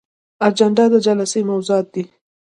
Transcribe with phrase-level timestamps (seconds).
[0.47, 2.03] اجنډا د جلسې موضوعات دي